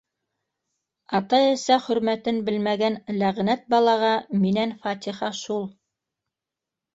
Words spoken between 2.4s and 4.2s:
белмәгән ләғнәт балаға